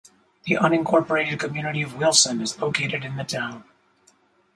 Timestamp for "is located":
2.41-3.05